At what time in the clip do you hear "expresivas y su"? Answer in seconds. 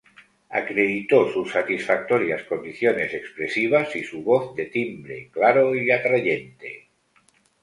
3.13-4.23